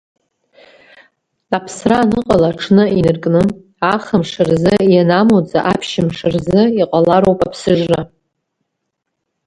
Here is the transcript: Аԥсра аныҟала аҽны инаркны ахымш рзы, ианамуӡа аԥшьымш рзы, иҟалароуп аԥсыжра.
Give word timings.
Аԥсра 1.55 1.97
аныҟала 2.03 2.49
аҽны 2.51 2.83
инаркны 2.97 3.41
ахымш 3.93 4.31
рзы, 4.47 4.75
ианамуӡа 4.93 5.59
аԥшьымш 5.73 6.17
рзы, 6.33 6.61
иҟалароуп 6.81 7.39
аԥсыжра. 7.47 8.01